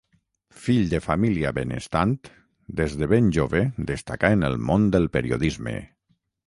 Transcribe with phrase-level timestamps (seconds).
[0.61, 2.15] Fill de família benestant,
[2.81, 3.63] des de ben jove
[3.93, 5.81] destacà en el món del periodisme.